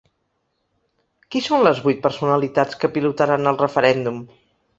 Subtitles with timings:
[1.35, 4.21] Qui són les vuit personalitats que pilotaran el referèndum?